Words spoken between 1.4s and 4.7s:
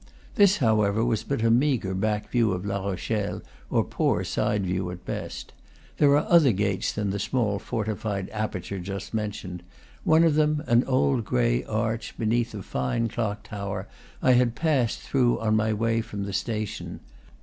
a meagre back view of La Rochelle, or poor side